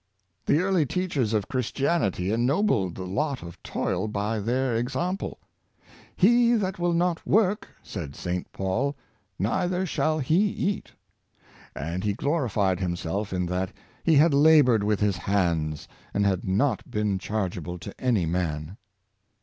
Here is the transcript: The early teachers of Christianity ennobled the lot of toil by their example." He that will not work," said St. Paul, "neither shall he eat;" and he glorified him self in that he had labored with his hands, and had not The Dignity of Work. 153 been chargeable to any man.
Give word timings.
The 0.47 0.61
early 0.61 0.87
teachers 0.87 1.31
of 1.31 1.47
Christianity 1.47 2.31
ennobled 2.31 2.95
the 2.95 3.05
lot 3.05 3.43
of 3.43 3.61
toil 3.61 4.07
by 4.07 4.39
their 4.39 4.75
example." 4.75 5.37
He 6.25 6.53
that 6.55 6.79
will 6.79 6.93
not 6.93 7.23
work," 7.23 7.67
said 7.83 8.15
St. 8.15 8.51
Paul, 8.51 8.95
"neither 9.37 9.85
shall 9.85 10.17
he 10.17 10.37
eat;" 10.39 10.93
and 11.75 12.03
he 12.03 12.13
glorified 12.13 12.79
him 12.79 12.95
self 12.95 13.31
in 13.31 13.45
that 13.45 13.73
he 14.03 14.15
had 14.15 14.33
labored 14.33 14.83
with 14.83 15.01
his 15.01 15.17
hands, 15.17 15.87
and 16.15 16.25
had 16.25 16.43
not 16.47 16.79
The 16.83 16.89
Dignity 16.89 16.89
of 16.89 16.95
Work. 16.95 16.97
153 16.97 17.01
been 17.03 17.19
chargeable 17.19 17.77
to 17.77 18.01
any 18.03 18.25
man. 18.25 18.77